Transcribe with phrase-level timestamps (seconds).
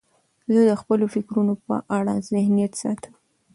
[0.53, 3.13] زه د خپلو فکرونو په اړه ذهنیت ساتم.